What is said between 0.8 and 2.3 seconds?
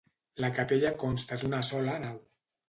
consta d'una sola nau.